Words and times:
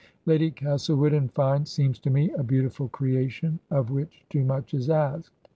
'"Lady 0.25 0.49
Castlewood, 0.49 1.13
in 1.13 1.29
fine, 1.29 1.63
seems 1.63 1.99
to 1.99 2.09
me 2.09 2.31
a 2.31 2.41
beautiful 2.41 2.87
creation 2.89 3.59
of 3.69 3.91
which 3.91 4.25
too 4.31 4.43
much 4.43 4.73
is 4.73 4.89
asked. 4.89 5.29